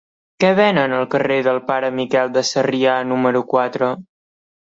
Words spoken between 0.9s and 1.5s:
al carrer